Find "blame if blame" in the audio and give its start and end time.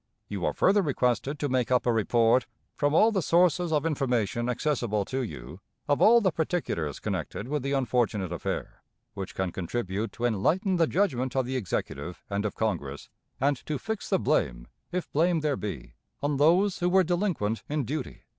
14.17-15.41